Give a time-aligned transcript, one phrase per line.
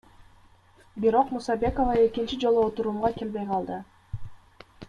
[1.03, 3.81] Бирок Мусабекова экинчи жолу отурумга келбей калды.